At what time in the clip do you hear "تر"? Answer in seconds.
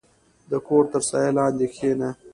0.91-1.01